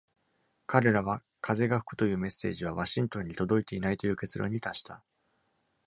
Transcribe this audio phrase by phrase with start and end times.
[0.65, 5.03] 彼らは、「風が吹く」というメッセージはワシントンに届いていないという結論に達した。